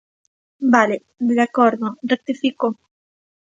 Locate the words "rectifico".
2.11-2.67